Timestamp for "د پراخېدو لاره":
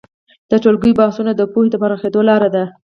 1.71-2.49